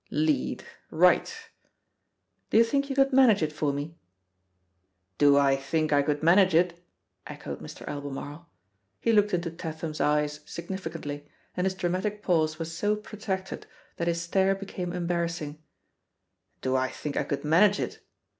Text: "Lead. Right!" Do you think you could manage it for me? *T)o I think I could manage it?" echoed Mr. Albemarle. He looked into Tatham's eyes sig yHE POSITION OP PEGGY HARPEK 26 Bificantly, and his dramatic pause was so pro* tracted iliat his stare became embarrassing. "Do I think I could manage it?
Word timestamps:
"Lead. 0.09 0.63
Right!" 0.89 1.31
Do 2.49 2.57
you 2.57 2.63
think 2.63 2.89
you 2.89 2.95
could 2.95 3.13
manage 3.13 3.43
it 3.43 3.53
for 3.53 3.71
me? 3.71 3.93
*T)o 5.19 5.37
I 5.37 5.55
think 5.55 5.93
I 5.93 6.01
could 6.01 6.23
manage 6.23 6.55
it?" 6.55 6.83
echoed 7.27 7.59
Mr. 7.61 7.87
Albemarle. 7.87 8.49
He 8.99 9.13
looked 9.13 9.31
into 9.31 9.51
Tatham's 9.51 10.01
eyes 10.01 10.39
sig 10.43 10.69
yHE 10.71 10.75
POSITION 10.75 10.75
OP 10.75 10.79
PEGGY 10.79 10.79
HARPEK 10.79 11.03
26 11.03 11.27
Bificantly, 11.27 11.29
and 11.55 11.65
his 11.67 11.75
dramatic 11.75 12.23
pause 12.23 12.57
was 12.57 12.75
so 12.75 12.95
pro* 12.95 13.19
tracted 13.19 13.67
iliat 13.99 14.07
his 14.07 14.21
stare 14.23 14.55
became 14.55 14.91
embarrassing. 14.91 15.59
"Do 16.63 16.75
I 16.75 16.89
think 16.89 17.15
I 17.15 17.21
could 17.23 17.43
manage 17.43 17.79
it? 17.79 17.99